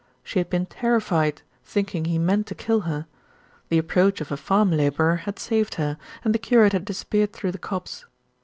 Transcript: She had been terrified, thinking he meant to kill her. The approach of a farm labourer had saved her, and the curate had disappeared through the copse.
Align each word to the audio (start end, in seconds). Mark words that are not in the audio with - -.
She 0.23 0.39
had 0.39 0.49
been 0.49 0.65
terrified, 0.65 1.43
thinking 1.63 2.05
he 2.05 2.17
meant 2.17 2.47
to 2.47 2.55
kill 2.55 2.79
her. 2.89 3.05
The 3.69 3.77
approach 3.77 4.19
of 4.19 4.31
a 4.31 4.35
farm 4.35 4.71
labourer 4.71 5.17
had 5.17 5.37
saved 5.37 5.75
her, 5.75 5.95
and 6.23 6.33
the 6.33 6.39
curate 6.39 6.73
had 6.73 6.85
disappeared 6.85 7.33
through 7.33 7.51
the 7.51 7.59
copse. 7.59 8.05